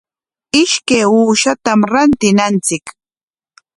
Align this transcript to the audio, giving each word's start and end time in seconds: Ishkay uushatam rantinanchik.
Ishkay 0.61 1.05
uushatam 1.21 1.79
rantinanchik. 1.91 2.85